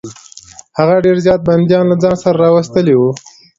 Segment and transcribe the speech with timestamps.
[0.77, 3.09] هغه ډېر زیات بندیان له ځان سره راوستلي وه.